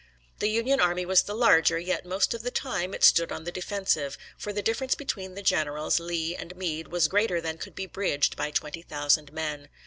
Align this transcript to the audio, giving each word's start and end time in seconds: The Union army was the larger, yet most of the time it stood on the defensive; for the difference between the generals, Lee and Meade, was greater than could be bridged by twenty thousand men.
The 0.39 0.49
Union 0.49 0.79
army 0.81 1.05
was 1.05 1.21
the 1.21 1.35
larger, 1.35 1.77
yet 1.77 2.07
most 2.07 2.33
of 2.33 2.41
the 2.41 2.49
time 2.49 2.95
it 2.95 3.03
stood 3.03 3.31
on 3.31 3.43
the 3.43 3.51
defensive; 3.51 4.17
for 4.35 4.51
the 4.51 4.63
difference 4.63 4.95
between 4.95 5.35
the 5.35 5.43
generals, 5.43 5.99
Lee 5.99 6.35
and 6.35 6.55
Meade, 6.55 6.87
was 6.87 7.07
greater 7.07 7.39
than 7.39 7.59
could 7.59 7.75
be 7.75 7.85
bridged 7.85 8.35
by 8.35 8.49
twenty 8.49 8.81
thousand 8.81 9.31
men. 9.31 9.69